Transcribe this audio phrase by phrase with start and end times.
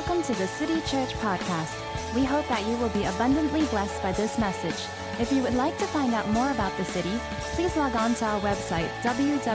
[0.00, 1.76] Welcome to the City Church Podcast.
[2.14, 4.88] We hope that you will be abundantly blessed by this message.
[5.20, 7.12] If you would like to find out more about the city,
[7.52, 9.50] please log on to our website, www.thecity.sg.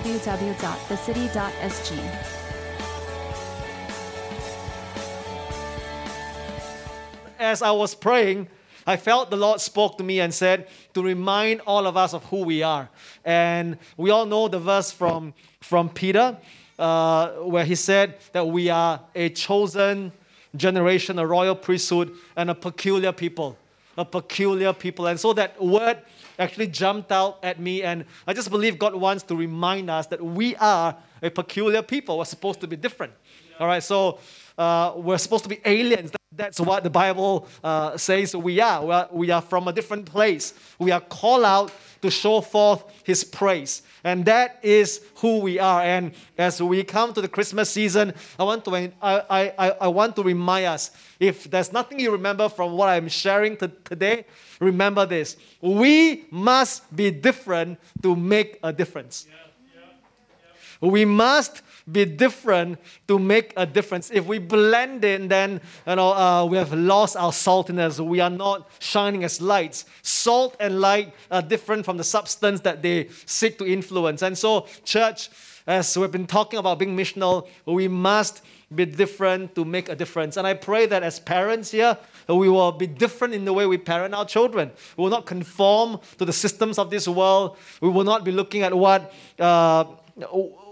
[7.39, 8.48] as I was praying,
[8.86, 12.24] I felt the Lord spoke to me and said to remind all of us of
[12.25, 12.88] who we are.
[13.25, 16.38] And we all know the verse from, from Peter
[16.77, 20.11] uh, where he said that we are a chosen
[20.57, 23.57] generation, a royal priesthood, and a peculiar people.
[23.97, 25.07] A peculiar people.
[25.07, 26.01] And so that word
[26.37, 27.83] actually jumped out at me.
[27.83, 32.17] And I just believe God wants to remind us that we are a peculiar people.
[32.17, 33.13] We're supposed to be different.
[33.59, 34.19] All right, so
[34.58, 36.11] uh, we're supposed to be aliens.
[36.36, 38.85] That's what the Bible uh, says we are.
[38.85, 39.08] We, are.
[39.11, 40.53] we are from a different place.
[40.77, 43.83] We are called out to show forth His praise.
[44.06, 45.81] And that is who we are.
[45.81, 50.16] And as we come to the Christmas season, I want to, I, I, I want
[50.17, 54.26] to remind us if there's nothing you remember from what I'm sharing to, today,
[54.59, 55.38] remember this.
[55.59, 59.26] We must be different to make a difference.
[59.28, 59.44] Yeah.
[60.81, 64.09] We must be different to make a difference.
[64.11, 67.99] If we blend in, then you know uh, we have lost our saltiness.
[67.99, 69.85] We are not shining as lights.
[70.01, 74.21] Salt and light are different from the substance that they seek to influence.
[74.21, 75.29] And so, church,
[75.67, 78.41] as we've been talking about being missional, we must
[78.73, 80.37] be different to make a difference.
[80.37, 83.77] And I pray that as parents here, we will be different in the way we
[83.77, 84.71] parent our children.
[84.97, 87.57] We will not conform to the systems of this world.
[87.79, 89.13] We will not be looking at what.
[89.37, 89.85] Uh,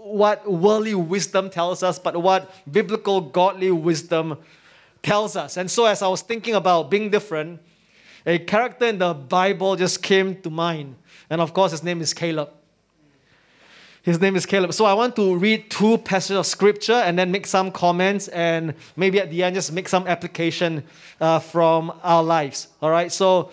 [0.04, 4.36] what worldly wisdom tells us, but what biblical, godly wisdom
[5.02, 5.56] tells us.
[5.56, 7.60] And so, as I was thinking about being different,
[8.26, 10.96] a character in the Bible just came to mind.
[11.30, 12.50] And of course, his name is Caleb.
[14.02, 14.74] His name is Caleb.
[14.74, 18.74] So I want to read two passages of scripture and then make some comments and
[18.96, 20.84] maybe at the end just make some application
[21.22, 22.68] uh, from our lives.
[22.82, 23.10] All right.
[23.10, 23.50] So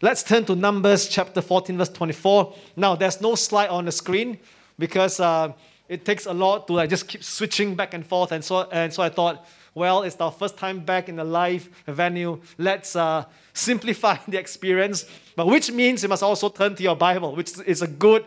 [0.00, 2.54] let's turn to Numbers chapter 14, verse 24.
[2.76, 4.38] Now there's no slide on the screen
[4.78, 5.52] because uh,
[5.88, 8.32] it takes a lot to like just keep switching back and forth.
[8.32, 11.68] And so, and so I thought, well, it's our first time back in the live
[11.86, 12.40] venue.
[12.58, 15.06] Let's uh, simplify the experience,
[15.36, 18.24] but which means you must also turn to your Bible, which is a good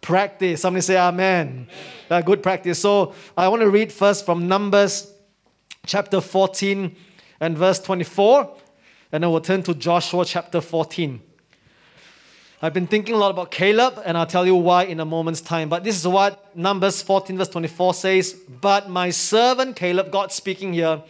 [0.00, 0.62] practice.
[0.62, 1.68] Somebody say amen.
[2.10, 2.24] amen.
[2.24, 2.78] good practice.
[2.78, 5.12] So I want to read first from Numbers
[5.86, 6.94] chapter 14
[7.40, 8.56] and verse 24,
[9.12, 11.20] and then we'll turn to Joshua chapter 14.
[12.64, 15.42] I've been thinking a lot about Caleb, and I'll tell you why in a moment's
[15.42, 15.68] time.
[15.68, 20.72] But this is what Numbers 14, verse 24 says But my servant Caleb, God speaking
[20.72, 21.02] here,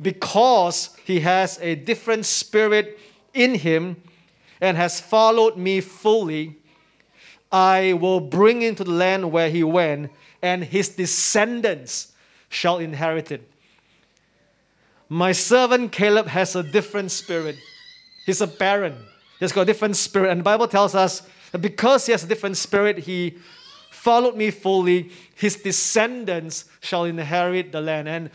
[0.00, 3.00] because he has a different spirit
[3.34, 4.00] in him
[4.60, 6.56] and has followed me fully,
[7.50, 12.12] I will bring into the land where he went, and his descendants
[12.48, 13.50] shall inherit it.
[15.08, 17.56] My servant Caleb has a different spirit.
[18.24, 19.04] He's a barren.
[19.42, 20.30] He's got a different spirit.
[20.30, 23.38] And the Bible tells us that because he has a different spirit, he
[23.90, 25.10] followed me fully.
[25.34, 28.08] His descendants shall inherit the land.
[28.08, 28.30] And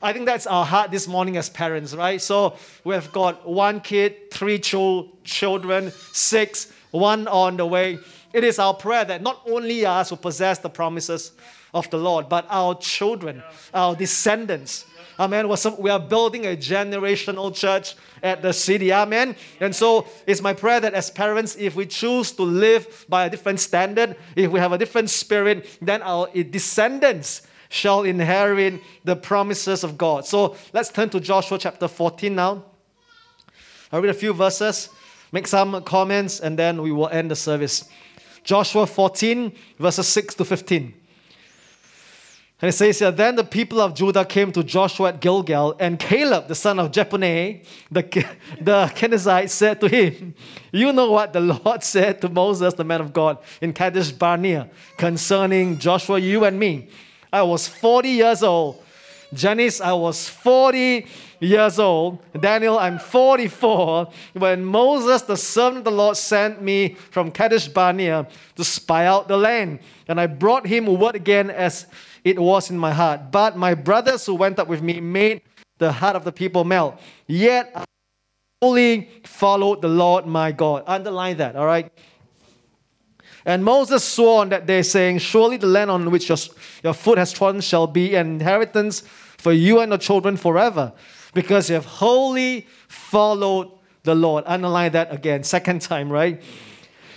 [0.00, 2.20] I think that's our heart this morning as parents, right?
[2.20, 7.98] So we have got one kid, three children, six, one on the way.
[8.32, 11.32] It is our prayer that not only us who possess the promises
[11.74, 13.42] of the Lord, but our children,
[13.74, 14.86] our descendants,
[15.18, 15.48] Amen.
[15.78, 18.92] We are building a generational church at the city.
[18.92, 19.36] Amen.
[19.60, 23.30] And so it's my prayer that as parents, if we choose to live by a
[23.30, 29.84] different standard, if we have a different spirit, then our descendants shall inherit the promises
[29.84, 30.26] of God.
[30.26, 32.64] So let's turn to Joshua chapter 14 now.
[33.92, 34.88] I'll read a few verses,
[35.30, 37.88] make some comments, and then we will end the service.
[38.42, 40.94] Joshua 14, verses 6 to 15.
[42.64, 45.98] And it says here, then the people of Judah came to Joshua at Gilgal, and
[45.98, 48.02] Caleb, the son of Jephunneh, the,
[48.58, 50.34] the Kenizzite, said to him,
[50.72, 54.70] You know what the Lord said to Moses, the man of God, in Kadesh Barnea,
[54.96, 56.88] concerning Joshua, you and me.
[57.30, 58.82] I was 40 years old.
[59.34, 61.06] Janice, I was 40
[61.40, 62.22] years old.
[62.40, 64.08] Daniel, I'm 44.
[64.32, 69.28] When Moses, the servant of the Lord, sent me from Kadesh Barnea to spy out
[69.28, 71.86] the land, and I brought him word again as
[72.24, 73.30] it was in my heart.
[73.30, 75.42] But my brothers who went up with me made
[75.78, 76.98] the heart of the people melt.
[77.26, 77.84] Yet I
[78.60, 80.84] fully followed the Lord my God.
[80.86, 81.92] Underline that, all right?
[83.44, 86.38] And Moses swore on that day, saying, Surely the land on which your,
[86.82, 89.00] your foot has trodden shall be an inheritance
[89.36, 90.94] for you and your children forever,
[91.34, 93.70] because you have wholly followed
[94.04, 94.44] the Lord.
[94.46, 96.42] Underline that again, second time, right?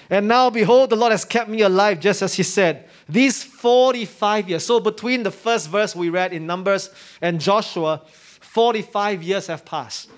[0.10, 2.90] And now, behold, the Lord has kept me alive, just as He said.
[3.10, 6.90] These 45 years, so between the first verse we read in Numbers
[7.22, 10.10] and Joshua, 45 years have passed.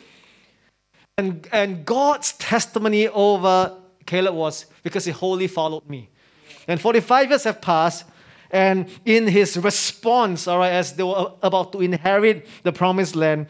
[1.18, 3.75] And, and God's testimony over
[4.06, 6.09] Caleb was because he wholly followed me.
[6.68, 8.06] And 45 years have passed,
[8.51, 13.47] and in his response, all right, as they were about to inherit the promised land,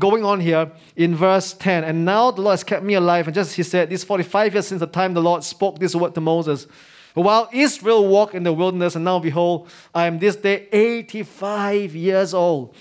[0.00, 3.28] going on here in verse 10, and now the Lord has kept me alive.
[3.28, 6.14] And just he said, This 45 years since the time the Lord spoke this word
[6.14, 6.66] to Moses.
[7.14, 12.32] While Israel walked in the wilderness, and now behold, I am this day 85 years
[12.32, 12.74] old.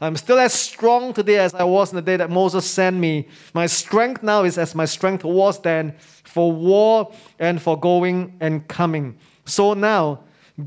[0.00, 3.26] I'm still as strong today as I was in the day that Moses sent me.
[3.52, 8.66] My strength now is as my strength was then for war and for going and
[8.68, 9.18] coming.
[9.44, 10.20] So now,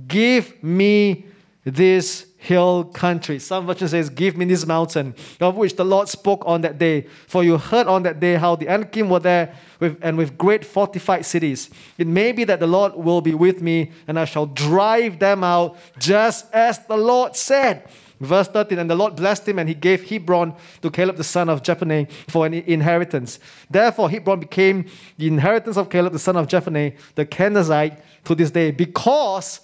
[0.08, 1.26] give me
[1.64, 3.38] this hill country.
[3.38, 7.06] Some version says, Give me this mountain, of which the Lord spoke on that day.
[7.28, 10.66] For you heard on that day how the Anakim were there with, and with great
[10.66, 11.70] fortified cities.
[12.00, 15.44] It may be that the Lord will be with me, and I shall drive them
[15.44, 17.88] out, just as the Lord said.
[18.20, 21.48] Verse 13, and the Lord blessed him, and he gave Hebron to Caleb the son
[21.48, 23.40] of Jephunneh for an inheritance.
[23.70, 28.50] Therefore, Hebron became the inheritance of Caleb the son of Jephunneh, the Kenizzite, to this
[28.50, 29.62] day, because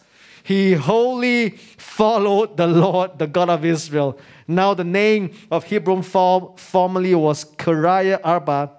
[0.47, 4.17] he wholly followed the Lord, the God of Israel.
[4.47, 8.71] Now, the name of Hebron formerly was Kiriath Arba,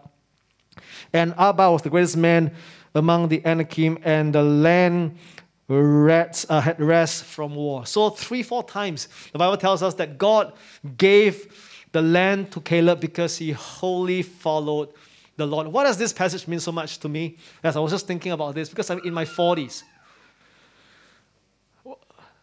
[1.12, 2.54] and Arba was the greatest man
[2.94, 5.18] among the Anakim, and the land
[5.68, 7.84] rest, uh, had rest from war.
[7.84, 10.54] So, three, four times, the Bible tells us that God
[10.96, 14.88] gave the land to Caleb because he wholly followed
[15.36, 15.66] the Lord.
[15.66, 17.36] What does this passage mean so much to me?
[17.62, 19.82] As I was just thinking about this, because I'm in my 40s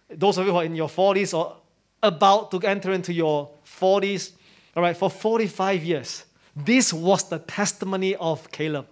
[0.10, 1.58] those of you who are in your 40s or
[2.04, 4.32] about to enter into your 40s,
[4.76, 6.26] all right, for 45 years,
[6.56, 8.88] this was the testimony of Caleb.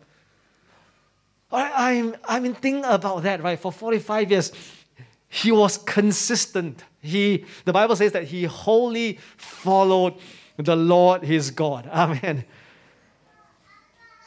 [1.51, 3.59] All right, I'm, I'm thinking about that, right?
[3.59, 4.51] For 45 years,
[5.29, 6.83] he was consistent.
[7.01, 10.15] He, the Bible says that he wholly followed
[10.57, 11.87] the Lord his God.
[11.91, 12.45] Amen.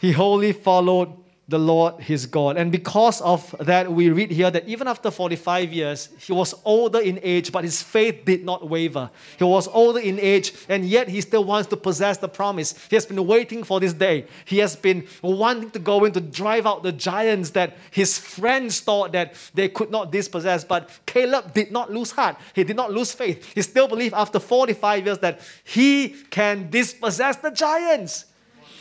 [0.00, 1.12] He wholly followed
[1.48, 2.56] the Lord his God.
[2.56, 6.98] And because of that, we read here that even after 45 years, he was older
[6.98, 9.08] in age, but his faith did not waver.
[9.38, 12.74] He was older in age, and yet he still wants to possess the promise.
[12.88, 14.26] He has been waiting for this day.
[14.44, 18.80] He has been wanting to go in to drive out the giants that his friends
[18.80, 20.64] thought that they could not dispossess.
[20.64, 22.36] But Caleb did not lose heart.
[22.54, 23.52] He did not lose faith.
[23.54, 28.24] He still believed after 45 years that he can dispossess the giants.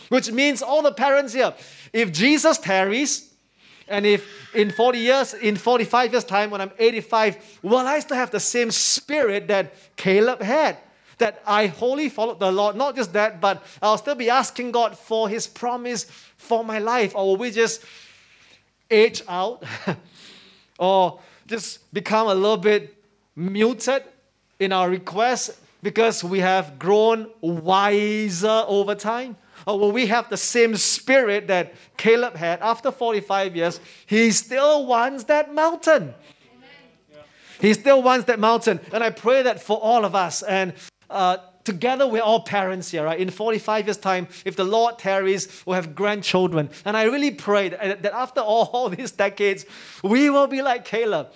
[0.09, 1.53] Which means all the parents here,
[1.95, 3.33] if Jesus tarries,
[3.87, 8.17] and if in 40 years, in 45 years' time, when I'm 85, will I still
[8.17, 10.77] have the same spirit that Caleb had?
[11.19, 12.75] That I wholly followed the Lord.
[12.75, 16.03] Not just that, but I'll still be asking God for His promise
[16.35, 17.15] for my life.
[17.15, 17.85] Or will we just
[18.91, 19.63] age out?
[20.77, 23.01] or just become a little bit
[23.37, 24.03] muted
[24.59, 29.37] in our requests because we have grown wiser over time?
[29.65, 33.79] Or will we have the same spirit that Caleb had after 45 years?
[34.05, 36.13] He still wants that mountain.
[37.59, 38.79] He still wants that mountain.
[38.91, 40.43] And I pray that for all of us.
[40.43, 40.73] And
[41.09, 43.19] uh, together we're all parents here, right?
[43.19, 46.69] In 45 years' time, if the Lord tarries, we'll have grandchildren.
[46.85, 49.65] And I really pray that, that after all, all these decades,
[50.03, 51.31] we will be like Caleb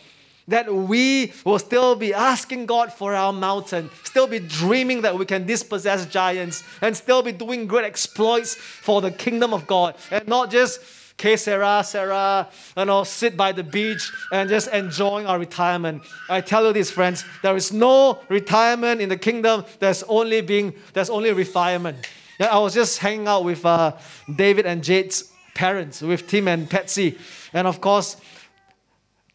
[0.49, 5.25] that we will still be asking God for our mountain, still be dreaming that we
[5.25, 10.27] can dispossess giants, and still be doing great exploits for the kingdom of God, and
[10.27, 10.81] not just
[11.17, 16.01] que sera, sera, you know, sit by the beach and just enjoying our retirement.
[16.29, 19.65] I tell you this, friends, there is no retirement in the kingdom.
[19.79, 22.05] There's only being, there's only refirement.
[22.39, 23.97] Yeah, I was just hanging out with uh,
[24.33, 27.17] David and Jade's parents, with Tim and Patsy,
[27.51, 28.15] and of course,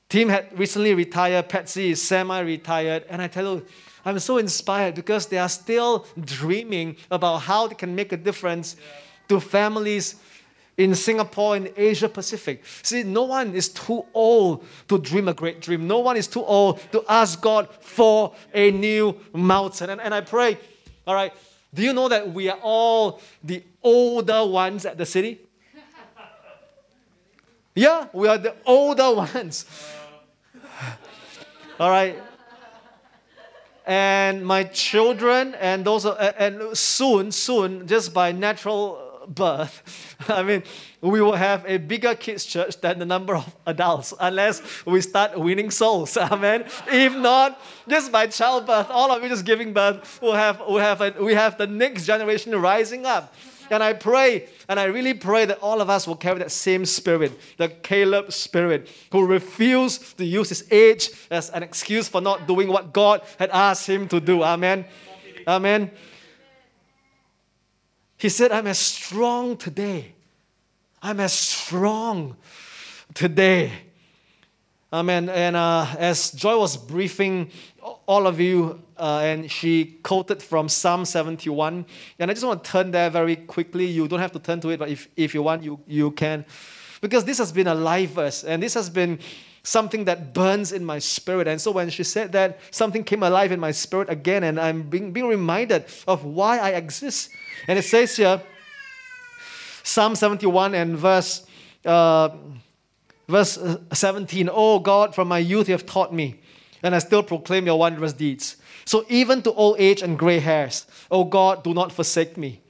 [0.09, 3.67] Tim had recently retired, Patsy is semi retired, and I tell you,
[4.05, 8.77] I'm so inspired because they are still dreaming about how they can make a difference
[9.29, 10.17] to families
[10.77, 12.65] in Singapore and Asia Pacific.
[12.83, 15.87] See, no one is too old to dream a great dream.
[15.87, 19.91] No one is too old to ask God for a new mountain.
[19.91, 20.59] And, and I pray,
[21.07, 21.33] all right,
[21.73, 25.41] do you know that we are all the older ones at the city?
[27.75, 29.67] Yeah, we are the older ones.
[31.81, 32.17] All right.
[33.87, 40.63] And my children and those uh, and soon, soon, just by natural birth, I mean,
[41.03, 45.39] we will have a bigger kids church than the number of adults, unless we start
[45.39, 46.17] winning souls.
[46.17, 46.65] Amen.
[46.87, 51.01] If not, just by childbirth, all of you just giving birth, we'll have we have
[51.01, 53.35] a, we have the next generation rising up.
[53.71, 56.85] And I pray, and I really pray that all of us will carry that same
[56.85, 62.47] spirit, the Caleb spirit, who refused to use his age as an excuse for not
[62.47, 64.43] doing what God had asked him to do.
[64.43, 64.85] Amen.
[65.47, 65.91] Amen.
[68.17, 70.15] He said, I'm as strong today.
[71.03, 72.37] I'm as strong
[73.13, 73.73] today.
[74.93, 75.29] Amen.
[75.29, 77.51] And uh, as Joy was briefing
[78.07, 81.87] all of you, uh, and she quoted from Psalm 71,
[82.19, 83.87] and I just want to turn there very quickly.
[83.87, 86.45] You don't have to turn to it, but if, if you want, you, you can.
[87.01, 89.19] Because this has been a live verse, and this has been
[89.63, 91.49] something that burns in my spirit.
[91.49, 94.83] And so when she said that, something came alive in my spirit again, and I'm
[94.83, 97.31] being, being reminded of why I exist.
[97.69, 98.43] And it says here,
[99.83, 101.47] Psalm 71 and verse.
[101.85, 102.31] Uh,
[103.29, 106.41] Verse uh, 17, Oh God, from my youth you have taught me,
[106.85, 108.57] and I still proclaim your wondrous deeds.
[108.85, 112.61] So even to old age and gray hairs, O God, do not forsake me.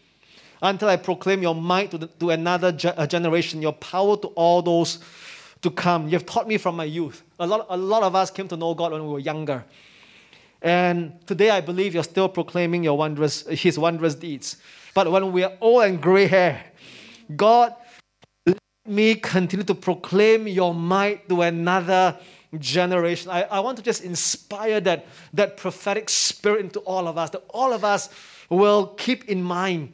[0.62, 4.62] Until I proclaim your might to, the, to another ge- generation, your power to all
[4.62, 5.00] those
[5.62, 6.04] to come.
[6.04, 7.22] You have taught me from my youth.
[7.40, 9.64] A lot, a lot of us came to know God when we were younger.
[10.62, 14.58] And today I believe you're still proclaiming your wondrous, his wondrous deeds.
[14.94, 16.64] But when we are old and gray hair,
[17.34, 17.74] God
[18.46, 22.16] let me continue to proclaim your might to another
[22.60, 23.30] generation.
[23.30, 27.44] I, I want to just inspire that, that prophetic spirit into all of us, that
[27.50, 28.08] all of us
[28.48, 29.92] will keep in mind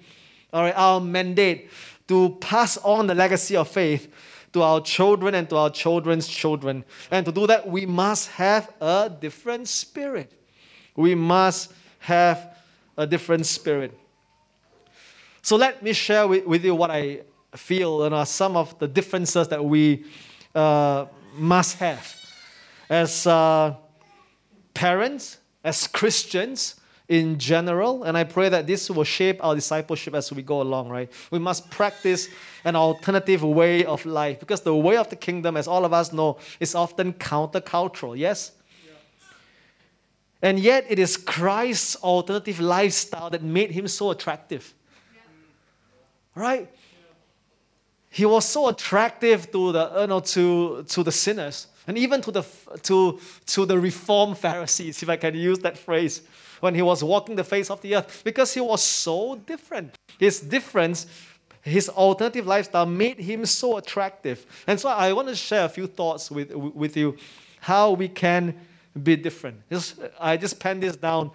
[0.53, 1.71] all right, our mandate
[2.09, 4.13] to pass on the legacy of faith
[4.53, 6.85] to our children and to our children's children.
[7.11, 10.33] And to do that, we must have a different spirit.
[10.97, 12.57] We must have
[12.97, 13.97] a different spirit.
[15.43, 17.21] So let me share with, with you what I
[17.55, 20.05] feel and are some of the differences that we
[20.55, 22.20] uh, must have
[22.91, 23.75] as uh,
[24.75, 26.75] parents, as Christians
[27.09, 28.03] in general.
[28.03, 31.11] And I pray that this will shape our discipleship as we go along, right?
[31.31, 32.29] We must practice
[32.65, 36.13] an alternative way of life because the way of the kingdom, as all of us
[36.13, 38.53] know, is often countercultural, yes?
[40.43, 44.75] And yet, it is Christ's alternative lifestyle that made him so attractive.
[46.35, 46.69] Right?
[48.13, 52.31] he was so attractive to the, you know, to, to the sinners and even to
[52.31, 52.43] the,
[52.83, 56.23] to, to the reformed Pharisees, if I can use that phrase,
[56.61, 59.97] when he was walking the face of the earth, because he was so different.
[60.19, 61.07] His difference,
[61.63, 64.47] his alternative lifestyle made him so attractive.
[64.67, 67.17] And so I want to share a few thoughts with, with you
[67.61, 68.55] how we can
[69.03, 69.57] be different.
[69.71, 71.31] Just, I just penned this down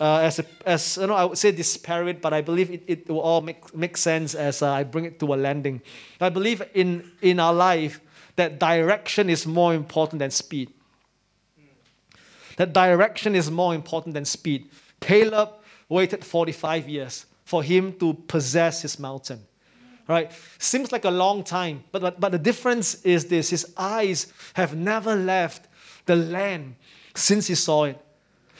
[0.00, 3.08] uh, as, a, as you know, I would say disparate, but I believe it, it
[3.08, 5.82] will all make, make sense as uh, I bring it to a landing.
[6.20, 8.00] I believe in, in our life
[8.40, 10.72] that direction is more important than speed.
[12.56, 14.70] That direction is more important than speed.
[14.98, 15.50] Caleb
[15.90, 19.40] waited 45 years for him to possess his mountain.
[20.08, 20.32] Right?
[20.58, 24.74] Seems like a long time, but, but, but the difference is this his eyes have
[24.74, 25.68] never left
[26.06, 26.76] the land
[27.14, 27.98] since he saw it.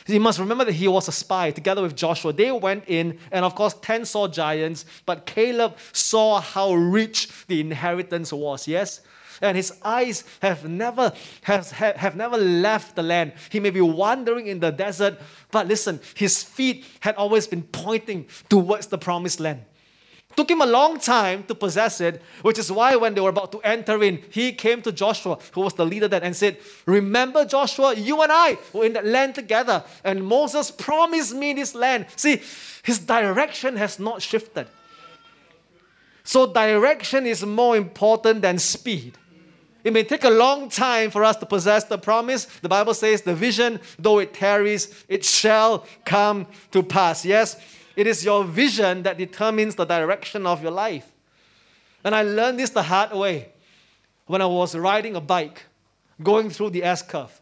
[0.07, 2.33] You must remember that he was a spy together with Joshua.
[2.35, 7.61] They went in, and of course, 10 saw giants, but Caleb saw how rich the
[7.61, 9.01] inheritance was, yes?
[9.41, 13.33] And his eyes have never, have, have never left the land.
[13.51, 15.19] He may be wandering in the desert,
[15.51, 19.65] but listen, his feet had always been pointing towards the promised land.
[20.37, 23.51] Took him a long time to possess it, which is why when they were about
[23.53, 27.45] to enter in, he came to Joshua, who was the leader then, and said, Remember,
[27.45, 32.07] Joshua, you and I were in that land together, and Moses promised me this land.
[32.15, 32.41] See,
[32.85, 34.69] his direction has not shifted.
[36.23, 39.19] So, direction is more important than speed.
[39.83, 42.45] It may take a long time for us to possess the promise.
[42.45, 47.25] The Bible says, The vision, though it tarries, it shall come to pass.
[47.25, 47.57] Yes?
[47.97, 51.11] It is your vision that determines the direction of your life.
[52.05, 53.49] And I learned this the hard way
[54.27, 55.65] when I was riding a bike
[56.23, 57.41] going through the S curve.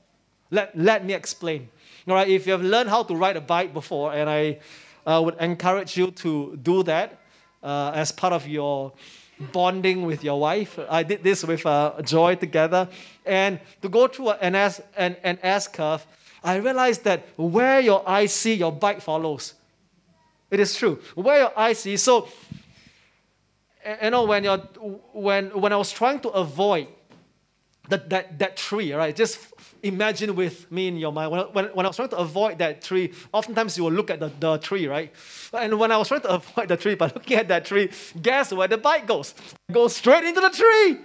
[0.51, 1.69] Let, let me explain.
[2.07, 4.59] All right, if you have learned how to ride a bike before, and I
[5.07, 7.19] uh, would encourage you to do that
[7.63, 8.93] uh, as part of your
[9.53, 10.79] bonding with your wife.
[10.89, 12.89] I did this with uh, Joy together.
[13.25, 16.07] And to go through an S, an, an S curve,
[16.43, 19.55] I realized that where your eyes see, your bike follows.
[20.51, 21.01] It is true.
[21.15, 21.97] Where your eyes see.
[21.97, 22.29] So,
[24.03, 24.59] you know, when you're
[25.13, 26.89] when when I was trying to avoid
[27.89, 29.15] that that, that tree, right?
[29.15, 29.53] Just
[29.83, 31.31] imagine with me in your mind.
[31.31, 34.21] When, when, when I was trying to avoid that tree, oftentimes you will look at
[34.21, 35.13] the, the tree, right?
[35.53, 37.91] And when I was trying to avoid the tree by looking at that tree,
[38.21, 39.35] guess where the bike goes?
[39.69, 40.99] It goes straight into the tree.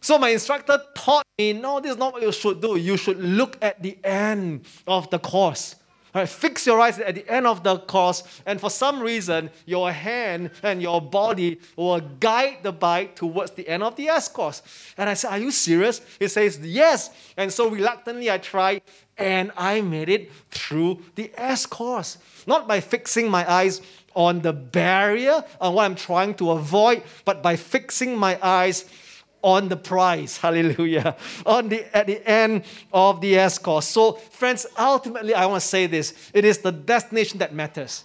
[0.00, 2.76] So my instructor taught me, no, this is not what you should do.
[2.76, 5.74] You should look at the end of the course.
[6.18, 6.28] Right?
[6.28, 10.50] Fix your eyes at the end of the course, and for some reason, your hand
[10.64, 14.62] and your body will guide the bike towards the end of the S course.
[14.96, 16.00] And I said, Are you serious?
[16.18, 17.10] He says, Yes.
[17.36, 18.82] And so reluctantly, I tried,
[19.16, 22.18] and I made it through the S course.
[22.48, 23.80] Not by fixing my eyes
[24.16, 28.86] on the barrier, on what I'm trying to avoid, but by fixing my eyes
[29.48, 30.36] on the prize.
[30.44, 31.16] Hallelujah.
[31.46, 33.86] On the at the end of the course.
[33.86, 36.30] So, friends, ultimately I want to say this.
[36.34, 38.04] It is the destination that matters.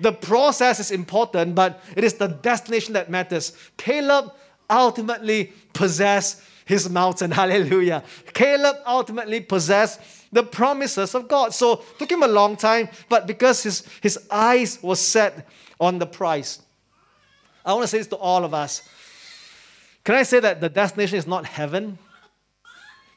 [0.00, 3.52] The process is important, but it is the destination that matters.
[3.76, 4.32] Caleb
[4.70, 7.30] ultimately possessed his mountain.
[7.42, 8.04] Hallelujah.
[8.32, 11.52] Caleb ultimately possessed the promises of God.
[11.54, 15.48] So took him a long time, but because his, his eyes were set
[15.80, 16.62] on the prize.
[17.64, 18.88] I want to say this to all of us.
[20.08, 21.98] Can I say that the destination is not heaven?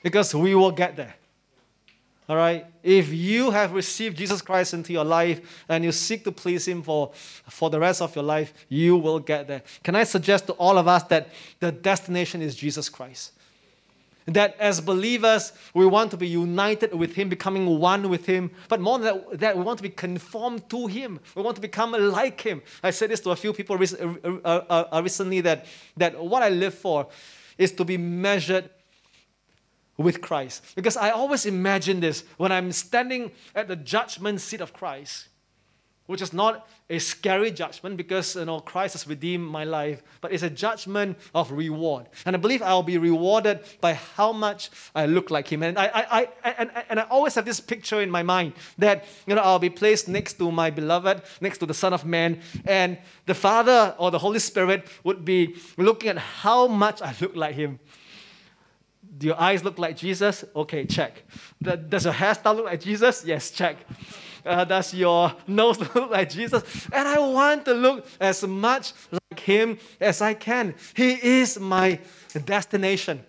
[0.04, 1.16] Because we will get there.
[2.28, 2.66] All right?
[2.84, 6.84] If you have received Jesus Christ into your life and you seek to please Him
[6.84, 7.12] for,
[7.48, 9.62] for the rest of your life, you will get there.
[9.84, 11.30] Can I suggest to all of us that
[11.62, 13.32] the destination is Jesus Christ?
[14.28, 18.52] That as believers, we want to be united with Him, becoming one with Him.
[18.70, 21.20] But more than that, we want to be conformed to Him.
[21.36, 22.62] We want to become like Him.
[22.84, 25.66] I said this to a few people uh, uh, uh, recently that,
[25.98, 27.08] that what I live for
[27.58, 28.70] is to be measured
[29.98, 30.64] with Christ.
[30.76, 35.28] Because I always imagine this when I'm standing at the judgment seat of Christ
[36.12, 40.34] which is not a scary judgment because you know Christ has redeemed my life, but
[40.34, 42.08] it's a judgment of reward.
[42.26, 45.64] And I believe I'll be rewarded by how much I look like Him.
[45.64, 49.06] And I, I, I, and, and I always have this picture in my mind that
[49.26, 52.42] you know I'll be placed next to my beloved, next to the Son of Man,
[52.66, 57.38] and the Father or the Holy Spirit would be looking at how much I look
[57.38, 57.80] like Him.
[59.18, 60.44] Do your eyes look like Jesus?
[60.54, 61.24] Okay, check.
[61.62, 63.24] Does your hairstyle look like Jesus?
[63.24, 63.78] Yes, check
[64.46, 66.88] uh, does your nose look like Jesus?
[66.92, 70.76] And I want to look as much like him as I can.
[70.96, 72.00] He is my
[72.46, 73.24] destination.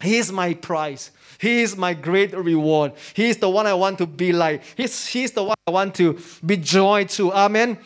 [0.00, 1.10] He is my prize.
[1.38, 2.92] He is my great reward.
[3.14, 4.62] He is the one I want to be like.
[4.76, 7.32] He's, he's the one I want to be joy to.
[7.32, 7.78] Amen.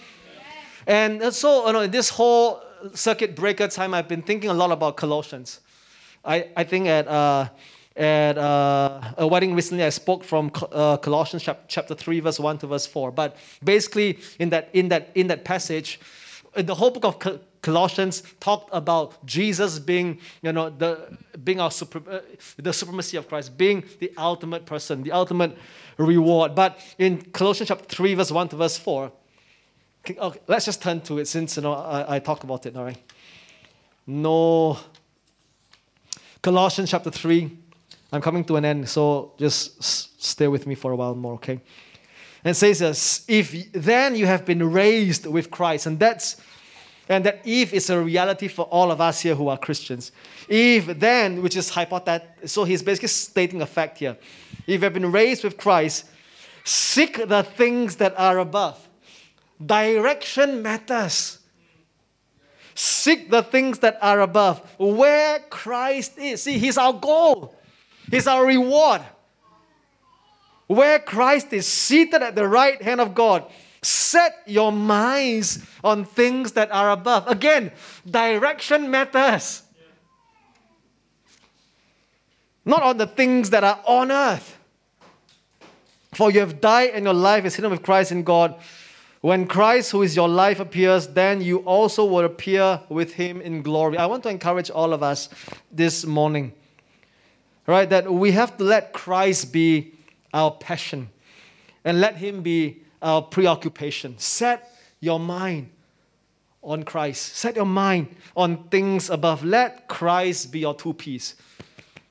[0.87, 2.63] And so, you know, this whole
[2.95, 5.61] circuit breaker time, I've been thinking a lot about Colossians.
[6.25, 7.49] I, I think at uh,
[7.97, 12.67] at uh, a wedding recently, I spoke from uh, Colossians chapter 3, verse 1 to
[12.67, 13.13] verse 4.
[13.13, 16.01] But basically, in that, in that, in that passage,
[16.55, 22.03] the whole book of Colossians talked about Jesus being, you know, the, being our super,
[22.11, 22.21] uh,
[22.57, 25.57] the supremacy of Christ, being the ultimate person, the ultimate
[25.97, 26.55] reward.
[26.55, 29.13] But in Colossians chapter 3, verse 1 to verse 4,
[30.19, 33.03] okay, let's just turn to it since, you know, I, I about it, all right?
[34.07, 34.79] No.
[36.43, 37.57] Colossians chapter 3,
[38.13, 39.83] I'm coming to an end, so just
[40.23, 41.61] stay with me for a while more, okay?
[42.45, 46.37] And says this, if then you have been raised with Christ, and that's
[47.09, 50.13] and that if is a reality for all of us here who are Christians.
[50.49, 54.17] If then, which is hypothetical, so he's basically stating a fact here.
[54.67, 56.07] If you have been raised with Christ,
[56.65, 58.89] seek the things that are above.
[59.65, 61.39] Direction matters.
[62.75, 66.43] Seek the things that are above, where Christ is.
[66.43, 67.55] See, He's our goal.
[68.13, 69.01] He's our reward.
[70.67, 76.53] Where Christ is seated at the right hand of God, set your minds on things
[76.53, 77.27] that are above.
[77.27, 77.73] Again,
[78.09, 79.63] direction matters.
[82.67, 84.59] Not on the things that are on earth.
[86.13, 88.55] For you have died and your life is hidden with Christ in God.
[89.23, 93.63] When Christ, who is your life, appears, then you also will appear with him in
[93.63, 93.97] glory.
[93.97, 95.31] I want to encourage all of us
[95.71, 96.53] this morning
[97.67, 97.89] right?
[97.89, 99.95] That we have to let Christ be
[100.33, 101.09] our passion
[101.85, 104.19] and let Him be our preoccupation.
[104.19, 105.71] Set your mind
[106.63, 107.37] on Christ.
[107.37, 109.45] Set your mind on things above.
[109.45, 111.35] Let Christ be your two piece.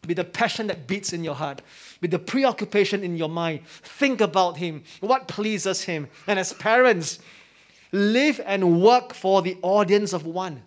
[0.05, 1.61] Be the passion that beats in your heart.
[2.01, 3.61] Be the preoccupation in your mind.
[3.65, 6.07] Think about Him, what pleases Him.
[6.27, 7.19] And as parents,
[7.91, 10.61] live and work for the audience of one.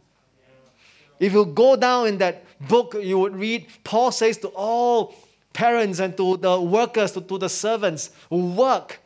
[1.18, 5.14] If you go down in that book, you would read, Paul says to all
[5.52, 9.00] parents and to the workers, to, to the servants, work,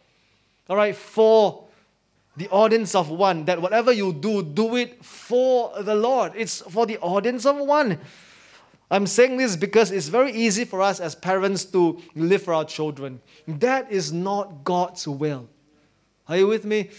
[0.68, 1.64] all right, for
[2.37, 6.33] the audience of one, that whatever you do, do it for the Lord.
[6.37, 7.99] It's for the audience of one.
[8.90, 12.64] I'm saying this because it's very easy for us as parents to live for our
[12.64, 13.21] children.
[13.47, 15.49] That is not God's will.
[16.29, 16.91] Are you with me?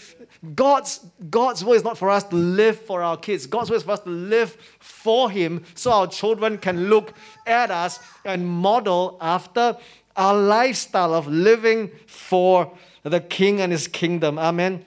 [0.54, 3.46] God's, God's will is not for us to live for our kids.
[3.46, 7.14] God's will is for us to live for Him so our children can look
[7.46, 9.76] at us and model after
[10.16, 12.72] our lifestyle of living for
[13.04, 14.38] the King and His kingdom.
[14.38, 14.84] Amen.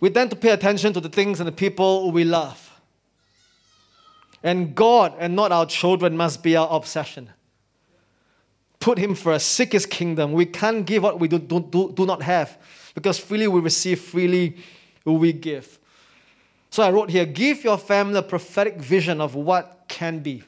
[0.00, 2.64] We tend to pay attention to the things and the people we love.
[4.44, 7.30] And God and not our children must be our obsession.
[8.88, 10.32] Put Him first, seek His kingdom.
[10.32, 12.56] We can't give what we do, do, do, do not have
[12.94, 14.56] because freely we receive, freely
[15.04, 15.78] we give.
[16.70, 20.42] So I wrote here give your family a prophetic vision of what can be.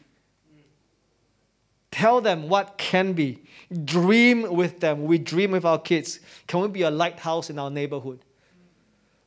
[1.90, 3.42] Tell them what can be.
[3.84, 5.04] Dream with them.
[5.04, 6.20] We dream with our kids.
[6.46, 8.20] Can we be a lighthouse in our neighborhood?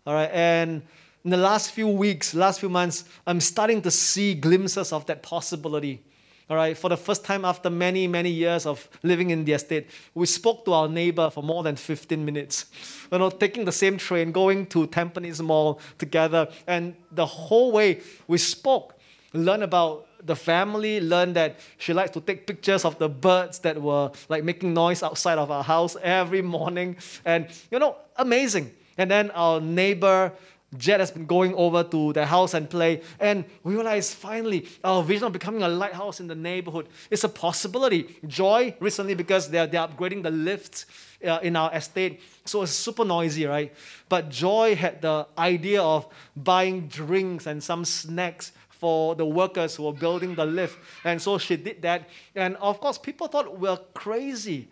[0.08, 0.82] All right, and
[1.24, 5.22] in the last few weeks, last few months, I'm starting to see glimpses of that
[5.22, 6.02] possibility.
[6.50, 9.88] All right, for the first time after many, many years of living in the estate,
[10.14, 12.66] we spoke to our neighbor for more than 15 minutes.
[13.12, 18.02] You know, taking the same train, going to Tampines Mall together, and the whole way
[18.28, 18.96] we spoke,
[19.34, 23.82] learned about the family, learned that she likes to take pictures of the birds that
[23.82, 28.70] were like making noise outside of our house every morning, and you know, amazing.
[28.98, 30.32] And then our neighbor
[30.78, 35.04] Jet has been going over to their house and play, and we realized finally our
[35.04, 38.16] vision of becoming a lighthouse in the neighborhood is a possibility.
[38.28, 40.86] Joy recently because they're, they're upgrading the lifts
[41.26, 43.74] uh, in our estate, so it's super noisy, right?
[44.10, 49.84] But Joy had the idea of buying drinks and some snacks for the workers who
[49.84, 52.10] were building the lift, and so she did that.
[52.36, 54.68] And of course, people thought we we're crazy,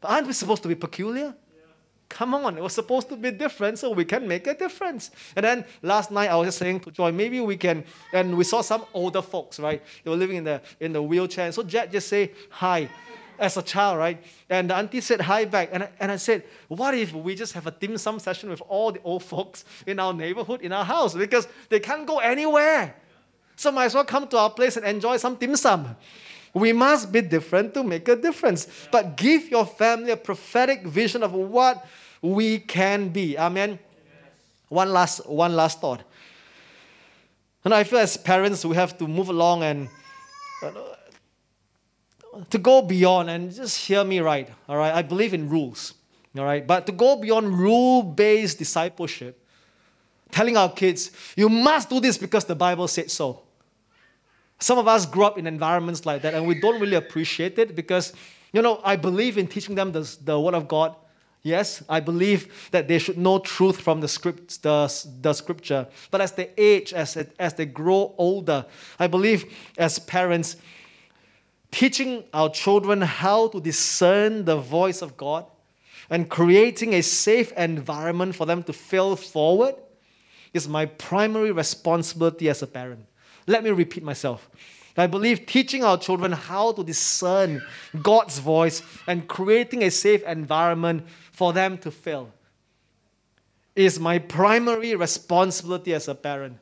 [0.00, 1.34] but aren't we supposed to be peculiar?
[2.10, 5.12] Come on, it was supposed to be different, so we can make a difference.
[5.36, 8.42] And then last night I was just saying to Joy, maybe we can, and we
[8.44, 9.80] saw some older folks, right?
[10.02, 11.46] They were living in the in the wheelchair.
[11.46, 12.90] And so Jack just say hi
[13.38, 14.22] as a child, right?
[14.50, 15.70] And the auntie said hi back.
[15.72, 18.60] And I, and I said, what if we just have a dim sum session with
[18.68, 21.14] all the old folks in our neighborhood, in our house?
[21.14, 22.94] Because they can't go anywhere.
[23.56, 25.96] So might as well come to our place and enjoy some dim sum.
[26.52, 28.66] We must be different to make a difference.
[28.90, 31.86] But give your family a prophetic vision of what
[32.20, 33.38] we can be.
[33.38, 33.78] Amen.
[34.68, 36.02] One last, one last thought.
[37.64, 39.88] And I feel as parents, we have to move along and
[42.48, 44.48] to go beyond and just hear me right.
[44.68, 45.94] All right, I believe in rules.
[46.38, 49.44] All right, but to go beyond rule-based discipleship,
[50.30, 53.42] telling our kids, you must do this because the Bible said so.
[54.60, 57.74] Some of us grew up in environments like that and we don't really appreciate it
[57.74, 58.12] because,
[58.52, 60.94] you know, I believe in teaching them the, the Word of God.
[61.42, 65.86] Yes, I believe that they should know truth from the, script, the, the scripture.
[66.10, 68.66] But as they age, as, as they grow older,
[68.98, 70.56] I believe as parents,
[71.70, 75.46] teaching our children how to discern the voice of God
[76.10, 79.76] and creating a safe environment for them to fail forward
[80.52, 83.06] is my primary responsibility as a parent.
[83.50, 84.48] Let me repeat myself.
[84.96, 87.60] I believe teaching our children how to discern
[88.00, 92.30] God's voice and creating a safe environment for them to fail
[93.74, 96.58] is my primary responsibility as a parent.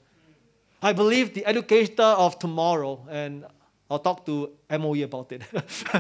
[0.81, 3.45] I believe the educator of tomorrow, and
[3.91, 5.43] I'll talk to MOE about it.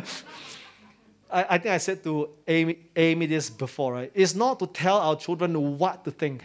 [1.31, 4.12] I, I, think I said to Amy, Amy this before, right?
[4.14, 6.44] It's not to tell our children what to think.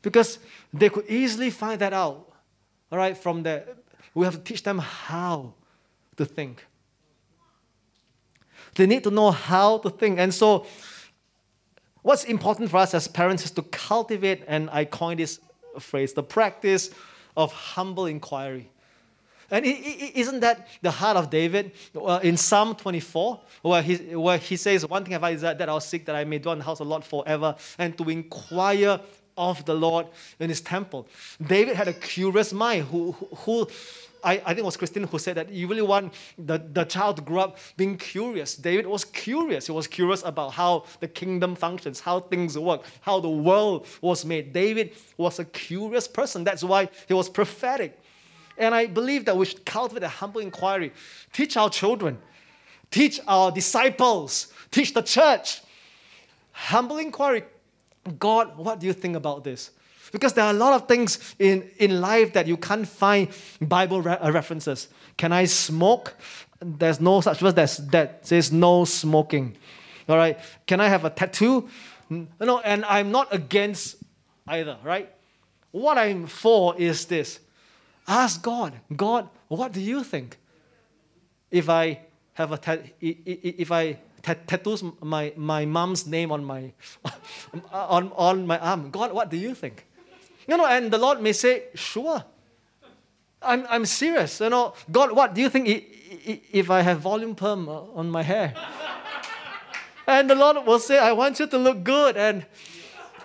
[0.00, 0.40] Because
[0.74, 2.31] they could easily find that out
[2.92, 3.64] all right, from there,
[4.14, 5.54] we have to teach them how
[6.16, 6.66] to think.
[8.74, 10.18] They need to know how to think.
[10.18, 10.66] And so,
[12.02, 15.40] what's important for us as parents is to cultivate, and I coined this
[15.78, 16.90] phrase, the practice
[17.34, 18.68] of humble inquiry.
[19.50, 21.72] And isn't that the heart of David
[22.22, 25.80] in Psalm 24, where he, where he says, One thing have I desired that I'll
[25.80, 29.00] seek that I may dwell in the house of the Lord forever, and to inquire
[29.36, 30.06] of the Lord
[30.40, 31.06] in his temple.
[31.46, 33.68] David had a curious mind who, who, who
[34.24, 37.16] I, I think it was Christine who said that you really want the, the child
[37.16, 38.54] to grow up being curious.
[38.54, 39.66] David was curious.
[39.66, 44.24] He was curious about how the kingdom functions, how things work, how the world was
[44.24, 44.52] made.
[44.52, 46.44] David was a curious person.
[46.44, 47.98] That's why he was prophetic.
[48.58, 50.92] And I believe that we should cultivate a humble inquiry.
[51.32, 52.18] Teach our children,
[52.90, 55.62] teach our disciples, teach the church.
[56.52, 57.44] Humble inquiry
[58.18, 59.70] God, what do you think about this?
[60.10, 63.28] Because there are a lot of things in, in life that you can't find
[63.60, 64.88] Bible re- uh, references.
[65.16, 66.14] Can I smoke?
[66.60, 69.56] There's no such verse that, that says no smoking.
[70.08, 70.38] All right.
[70.66, 71.68] Can I have a tattoo?
[72.10, 73.96] No, and I'm not against
[74.46, 75.10] either, right?
[75.70, 77.40] What I'm for is this.
[78.06, 80.36] Ask God, God, what do you think?
[81.50, 82.00] If I
[82.34, 86.72] have a tat- if I tattoos my, my mom's name on my,
[87.72, 88.90] on, on my arm.
[88.90, 89.86] God, what do you think?
[90.46, 92.24] You know, and the Lord may say, sure.
[93.40, 94.40] I'm, I'm serious.
[94.40, 95.68] You know, God, what do you think
[96.52, 98.54] if I have volume perm uh, on my hair?
[100.06, 102.46] and the Lord will say, I want you to look good and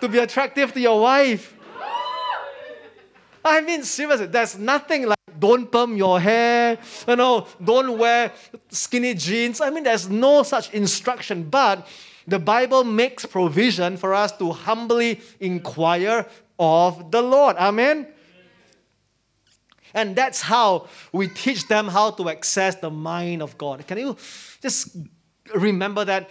[0.00, 1.54] to be attractive to your wife.
[3.44, 8.32] I mean, seriously, there's nothing like don't perm your hair, you know, don't wear
[8.68, 9.60] skinny jeans.
[9.60, 11.86] I mean, there's no such instruction, but
[12.26, 16.26] the Bible makes provision for us to humbly inquire
[16.58, 17.56] of the Lord.
[17.56, 18.06] Amen.
[19.94, 23.86] And that's how we teach them how to access the mind of God.
[23.86, 24.16] Can you
[24.60, 24.96] just
[25.54, 26.30] remember that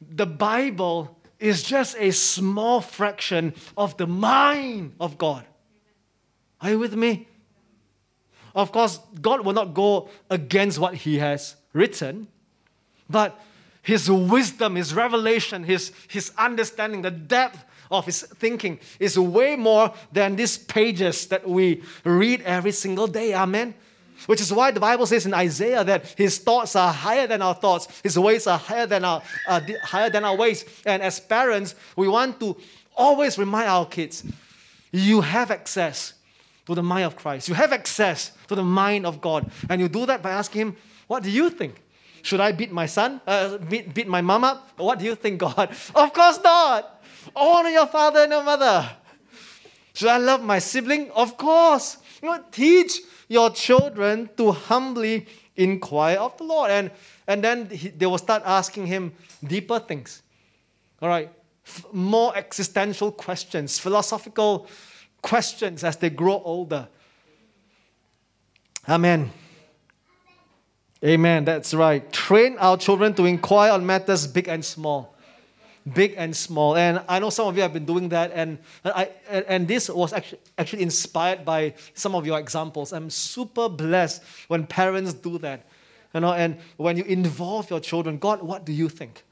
[0.00, 5.44] the Bible is just a small fraction of the mind of God?
[6.60, 7.26] Are you with me?
[8.54, 12.28] Of course, God will not go against what He has written,
[13.08, 13.40] but
[13.82, 19.92] His wisdom, His revelation, His, his understanding, the depth of his thinking is way more
[20.12, 23.34] than these pages that we read every single day.
[23.34, 23.74] Amen.
[24.26, 27.54] Which is why the Bible says in Isaiah that his thoughts are higher than our
[27.54, 30.64] thoughts, his ways are higher than our, uh, higher than our ways.
[30.84, 32.56] And as parents, we want to
[32.94, 34.24] always remind our kids
[34.92, 36.14] you have access
[36.70, 39.50] to the mind of Christ, you have access to the mind of God.
[39.68, 40.76] And you do that by asking Him,
[41.08, 41.82] What do you think?
[42.22, 43.20] Should I beat my son?
[43.26, 44.78] Uh, beat, beat my mom up?
[44.78, 45.70] What do you think, God?
[45.94, 47.02] Of course not.
[47.34, 48.88] Honor your father and your mother.
[49.94, 51.10] Should I love my sibling?
[51.10, 51.96] Of course.
[52.22, 56.70] You know, teach your children to humbly inquire of the Lord.
[56.70, 56.90] And,
[57.26, 60.22] and then he, they will start asking him deeper things.
[61.02, 61.30] All right?
[61.66, 64.68] F- more existential questions, philosophical
[65.22, 66.88] questions as they grow older.
[68.88, 69.30] Amen.
[71.04, 71.44] Amen.
[71.44, 72.10] That's right.
[72.12, 75.14] Train our children to inquire on matters big and small
[75.94, 76.76] big and small.
[76.76, 80.12] And I know some of you have been doing that, and, I, and this was
[80.12, 82.92] actually, actually inspired by some of your examples.
[82.92, 85.66] I'm super blessed when parents do that.
[86.14, 89.22] You know, and when you involve your children, God, what do you think?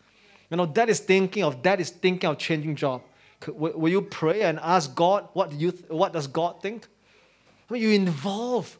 [0.50, 3.02] You know, dad is thinking of dad is thinking of changing job.
[3.46, 6.86] Will you pray and ask God, what you th- what does God think?
[7.68, 8.78] I mean, you involve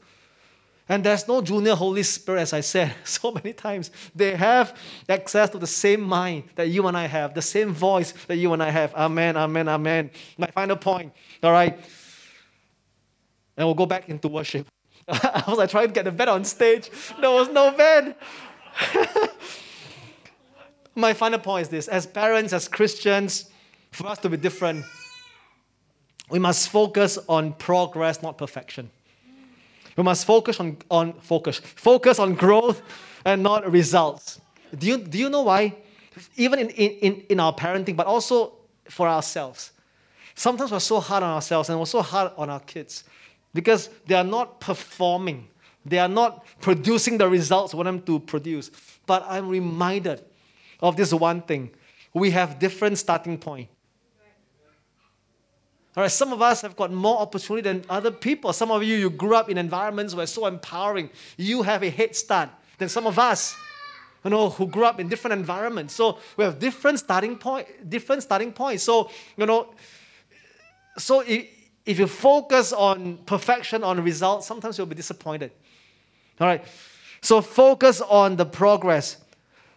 [0.89, 3.91] and there's no junior Holy Spirit, as I said so many times.
[4.15, 4.77] They have
[5.09, 8.53] access to the same mind that you and I have, the same voice that you
[8.55, 8.95] and I have.
[8.95, 10.11] Amen, amen, amen.
[10.39, 11.79] My final point, all right?
[13.57, 14.67] And we'll go back into worship.
[15.09, 16.91] I was like trying to get the bed on stage.
[17.21, 18.15] There was no bed.
[20.95, 23.51] My final point is this as parents, as Christians,
[23.91, 24.85] for us to be different,
[26.31, 28.91] we must focus on progress, not perfection.
[29.97, 31.59] We must focus on, on focus.
[31.59, 32.83] Focus on growth
[33.25, 34.41] and not results.
[34.77, 35.75] Do you, do you know why?
[36.37, 38.53] Even in, in, in our parenting, but also
[38.89, 39.73] for ourselves.
[40.35, 43.05] Sometimes we're so hard on ourselves and we're so hard on our kids
[43.55, 45.49] because they are not performing.
[45.85, 48.71] They are not producing the results we want them to produce.
[49.07, 50.25] But I'm reminded
[50.81, 51.71] of this one thing.
[52.15, 53.69] We have different starting point.
[55.97, 58.53] All right, some of us have got more opportunity than other people.
[58.53, 61.11] Some of you, you grew up in environments where so empowering.
[61.37, 63.57] You have a head start than some of us,
[64.25, 65.95] you know, who grew up in different environments.
[65.95, 68.85] So we have different starting point, different starting points.
[68.85, 69.75] So, you know,
[70.99, 71.47] so if,
[71.85, 75.51] if you focus on perfection, on results, sometimes you'll be disappointed.
[76.41, 76.65] All right.
[77.23, 79.17] So focus on the progress.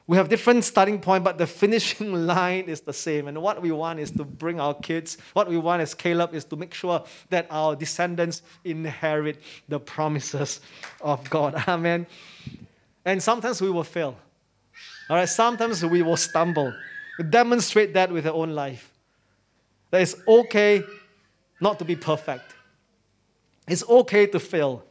[0.08, 3.28] We have different starting point, but the finishing line is the same.
[3.28, 6.44] And what we want is to bring our kids, what we want as Caleb is
[6.46, 10.60] to make sure that our descendants inherit the promises
[11.00, 11.56] of God.
[11.68, 12.08] Amen.
[13.06, 14.18] And sometimes we will fail.
[15.10, 16.74] All right, sometimes we will stumble.
[17.30, 18.92] demonstrate that with our own life.
[19.92, 20.84] That it's okay
[21.60, 22.56] not to be perfect.
[23.68, 24.84] It's okay to fail.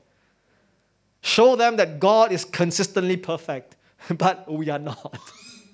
[1.23, 3.77] Show them that God is consistently perfect.
[4.19, 5.19] but we are not.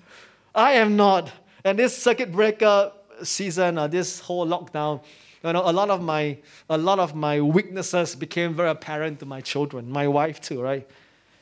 [0.54, 1.30] I am not.
[1.64, 5.02] And this circuit breaker season, uh, this whole lockdown,
[5.42, 9.26] you know, a lot of my a lot of my weaknesses became very apparent to
[9.26, 10.88] my children, my wife too, right?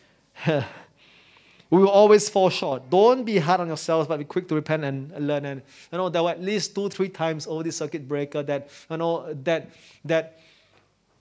[0.46, 0.62] we
[1.70, 2.90] will always fall short.
[2.90, 5.44] Don't be hard on yourselves, but be quick to repent and learn.
[5.44, 8.68] And you know, there were at least two, three times over this circuit breaker that
[8.90, 9.70] you know that
[10.04, 10.38] that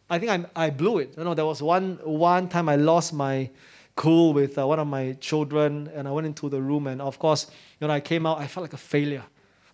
[0.10, 1.14] I think I, I blew it.
[1.18, 3.50] You know, there was one one time I lost my
[3.96, 7.20] cool with uh, one of my children, and I went into the room, and of
[7.20, 7.48] course,
[7.80, 9.24] when I came out, I felt like a failure.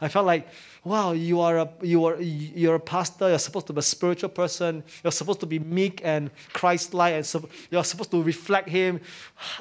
[0.01, 0.47] I felt like,
[0.85, 3.27] wow, you are a you are you're a pastor.
[3.27, 4.81] You're supposed to be a spiritual person.
[5.03, 9.01] You're supposed to be meek and Christ-like, and so you're supposed to reflect Him.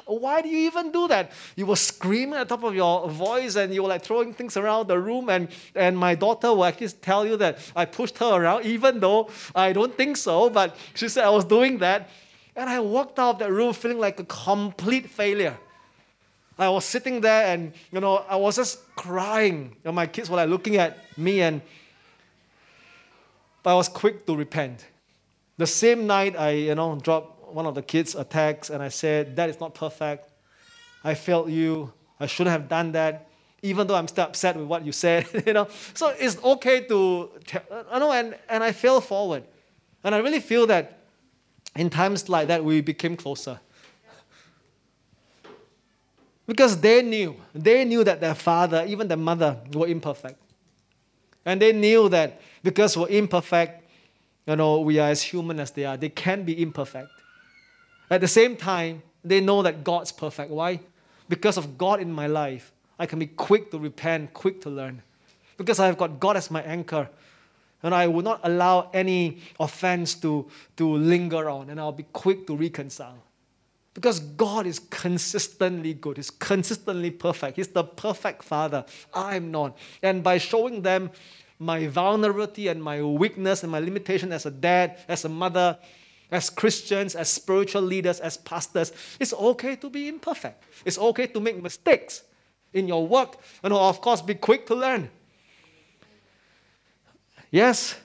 [0.05, 1.33] Why do you even do that?
[1.57, 4.55] You were screaming at the top of your voice, and you were like throwing things
[4.55, 5.29] around the room.
[5.29, 9.29] And and my daughter will actually tell you that I pushed her around, even though
[9.53, 10.49] I don't think so.
[10.49, 12.09] But she said I was doing that,
[12.59, 15.57] and I walked out of that room feeling like a complete failure.
[16.57, 19.77] I was sitting there and, you know, I was just crying.
[19.85, 21.61] And my kids were like looking at me and
[23.63, 24.85] but I was quick to repent.
[25.57, 28.89] The same night I, you know, dropped one of the kids a text and I
[28.89, 30.29] said, That is not perfect.
[31.03, 31.91] I failed you.
[32.19, 33.27] I shouldn't have done that.
[33.61, 35.67] Even though I'm still upset with what you said, you know.
[35.93, 37.29] So it's okay to,
[37.91, 39.43] I know, and, and I fell forward.
[40.03, 40.98] And I really feel that
[41.79, 43.57] in times like that, we became closer.
[46.45, 50.37] Because they knew, they knew that their father, even their mother, were imperfect.
[51.45, 53.87] And they knew that because we're imperfect,
[54.45, 55.95] you know, we are as human as they are.
[55.95, 57.07] They can be imperfect.
[58.09, 60.51] At the same time, they know that God's perfect.
[60.51, 60.81] Why?
[61.29, 65.01] Because of God in my life, I can be quick to repent, quick to learn.
[65.55, 67.07] Because I've got God as my anchor.
[67.83, 72.45] And I will not allow any offense to, to linger on, and I'll be quick
[72.47, 73.23] to reconcile.
[73.93, 77.57] Because God is consistently good, He's consistently perfect.
[77.57, 78.85] He's the perfect Father.
[79.13, 79.77] I'm not.
[80.03, 81.11] And by showing them
[81.57, 85.77] my vulnerability and my weakness and my limitation as a dad, as a mother,
[86.31, 90.63] as Christians, as spiritual leaders, as pastors, it's okay to be imperfect.
[90.85, 92.23] It's okay to make mistakes
[92.73, 93.37] in your work.
[93.63, 95.09] And of course, be quick to learn.
[97.51, 97.95] Yes,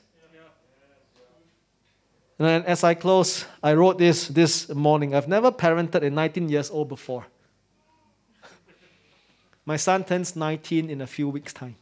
[2.39, 5.15] and then as I close, I wrote this this morning.
[5.15, 7.25] I've never parented a 19 years old before.
[9.67, 11.77] My son turns 19 in a few weeks' time.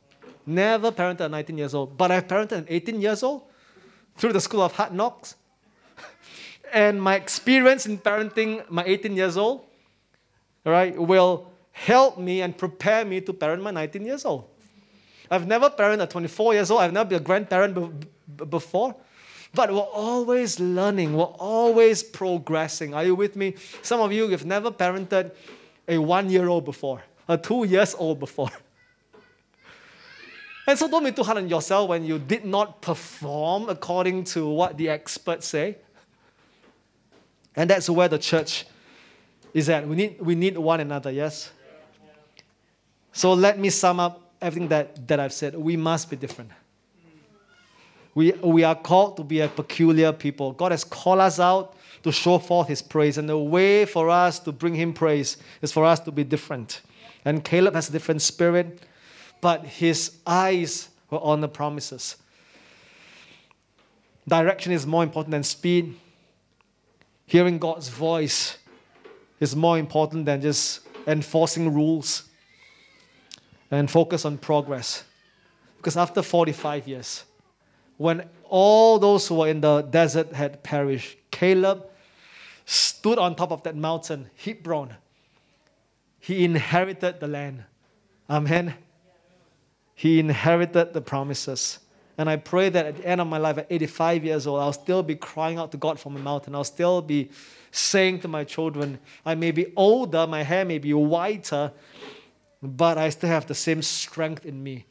[0.44, 3.44] Never parented a 19 years old, but I've parented an 18 years old
[4.16, 5.36] through the school of hard knocks.
[6.72, 9.64] and my experience in parenting my 18 years old,
[10.66, 14.50] right, will help me and prepare me to parent my 19 years old.
[15.30, 16.80] I've never parented a 24 years old.
[16.80, 18.06] I've never been a grandparent
[18.50, 18.94] before.
[19.54, 22.94] But we're always learning, we're always progressing.
[22.94, 23.54] Are you with me?
[23.82, 25.32] Some of you have never parented
[25.86, 28.50] a one year old before, a two years old before.
[30.64, 34.48] And so don't be too hard on yourself when you did not perform according to
[34.48, 35.76] what the experts say.
[37.56, 38.64] And that's where the church
[39.52, 39.86] is at.
[39.86, 41.50] We need, we need one another, yes?
[43.12, 45.54] So let me sum up everything that, that I've said.
[45.54, 46.50] We must be different.
[48.14, 50.52] We, we are called to be a peculiar people.
[50.52, 53.16] God has called us out to show forth His praise.
[53.16, 56.82] And the way for us to bring Him praise is for us to be different.
[57.24, 58.82] And Caleb has a different spirit,
[59.40, 62.16] but his eyes were on the promises.
[64.26, 65.98] Direction is more important than speed.
[67.26, 68.58] Hearing God's voice
[69.40, 72.24] is more important than just enforcing rules
[73.72, 75.04] and focus on progress.
[75.78, 77.24] Because after 45 years,
[77.96, 81.86] when all those who were in the desert had perished, Caleb
[82.64, 84.94] stood on top of that mountain, Hebron.
[86.20, 87.64] He inherited the land.
[88.30, 88.74] Amen.
[89.94, 91.80] He inherited the promises.
[92.18, 94.72] And I pray that at the end of my life, at 85 years old, I'll
[94.72, 96.54] still be crying out to God from the mountain.
[96.54, 97.30] I'll still be
[97.70, 101.72] saying to my children, I may be older, my hair may be whiter,
[102.62, 104.86] but I still have the same strength in me.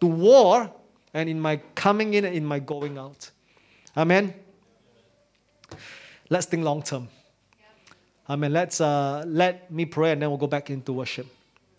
[0.00, 0.70] To war
[1.14, 3.30] and in my coming in and in my going out.
[3.96, 4.34] Amen.
[6.28, 7.08] Let's think long term.
[8.28, 8.52] Amen.
[8.52, 11.26] Let's uh, let me pray and then we'll go back into worship.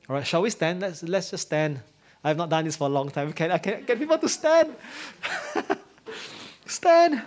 [0.08, 0.82] All right, shall we stand?
[0.82, 1.82] Let's let's just stand.
[2.24, 3.34] I've not done this for a long time.
[3.34, 4.76] Can I can get people to stand?
[6.66, 7.22] stand.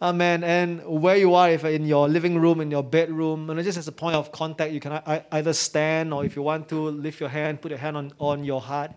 [0.00, 0.44] Amen.
[0.44, 3.88] And where you are, if in your living room, in your bedroom, and just as
[3.88, 5.00] a point of contact, you can
[5.32, 8.44] either stand or if you want to, lift your hand, put your hand on, on
[8.44, 8.92] your heart.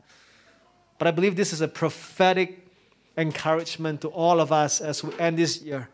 [0.98, 2.68] But I believe this is a prophetic
[3.18, 5.88] encouragement to all of us as we end this year.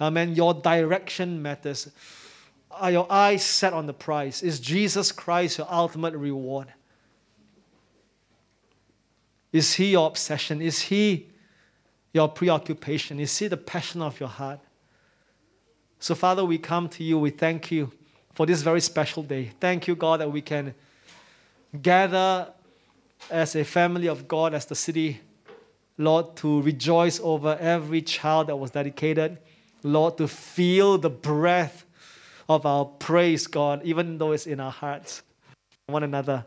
[0.00, 0.34] Amen.
[0.34, 1.88] Your direction matters.
[2.72, 4.42] Are your eyes set on the prize?
[4.42, 6.72] Is Jesus Christ your ultimate reward?
[9.52, 10.60] Is He your obsession?
[10.60, 11.28] Is He
[12.12, 13.18] your preoccupation?
[13.18, 14.60] You see the passion of your heart?
[16.00, 17.18] So, Father, we come to you.
[17.18, 17.90] We thank you
[18.34, 19.50] for this very special day.
[19.60, 20.74] Thank you, God, that we can
[21.82, 22.52] gather
[23.30, 25.20] as a family of God, as the city,
[25.96, 29.38] Lord, to rejoice over every child that was dedicated.
[29.82, 31.84] Lord, to feel the breath
[32.48, 35.22] of our praise, God, even though it's in our hearts,
[35.86, 36.44] one another.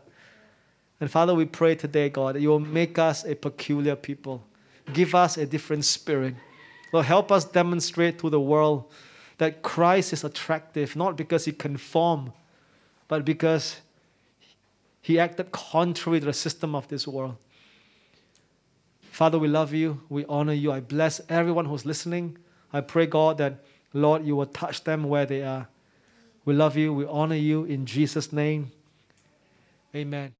[1.00, 4.42] And Father, we pray today, God, that you will make us a peculiar people.
[4.92, 6.34] Give us a different spirit.
[6.92, 8.90] Lord, help us demonstrate to the world
[9.38, 12.32] that Christ is attractive, not because he conformed,
[13.08, 13.80] but because
[15.00, 17.36] he acted contrary to the system of this world.
[19.10, 20.00] Father, we love you.
[20.08, 20.70] We honor you.
[20.70, 22.38] I bless everyone who's listening.
[22.72, 25.68] I pray, God, that, Lord, you will touch them where they are.
[26.44, 26.94] We love you.
[26.94, 28.70] We honor you in Jesus' name.
[29.94, 30.30] Amen.